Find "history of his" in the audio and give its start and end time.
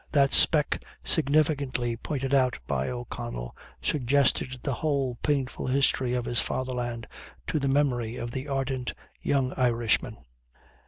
5.67-6.39